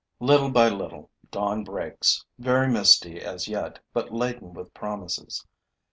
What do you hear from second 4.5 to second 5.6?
with promises.